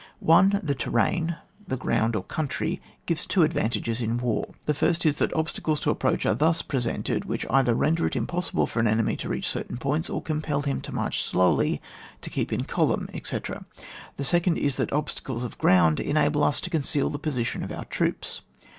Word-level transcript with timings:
1. 0.19 0.61
The 0.63 0.73
terrain 0.73 1.35
(the 1.67 1.77
ground 1.77 2.15
or 2.15 2.23
country) 2.23 2.81
gives 3.05 3.27
two 3.27 3.43
advantages 3.43 4.01
in 4.01 4.17
war. 4.17 4.47
The 4.65 4.73
first 4.73 5.05
is, 5.05 5.17
that 5.17 5.31
obstacles 5.35 5.79
to 5.81 5.91
approach 5.91 6.25
are 6.25 6.33
thus 6.33 6.63
presented 6.63 7.25
which 7.25 7.45
either 7.51 7.75
render 7.75 8.07
it 8.07 8.15
impossible 8.15 8.65
for 8.65 8.79
an 8.79 8.87
enemy 8.87 9.15
to 9.17 9.29
reach 9.29 9.47
certain 9.47 9.77
points, 9.77 10.09
or 10.09 10.19
compel 10.23 10.63
him 10.63 10.81
to 10.81 10.91
march 10.91 11.23
slowly^ 11.31 11.81
to 12.21 12.31
keep 12.31 12.51
in 12.51 12.63
column, 12.63 13.09
etc. 13.13 13.63
The 14.17 14.23
second 14.23 14.57
is, 14.57 14.77
that 14.77 14.91
obstacles 14.91 15.43
of 15.43 15.59
ground 15.59 15.99
enable 15.99 16.43
us 16.43 16.59
to 16.61 16.71
conceal 16.71 17.11
the 17.11 17.19
position 17.19 17.61
of 17.63 17.71
our 17.71 17.85
troops. 17.85 18.41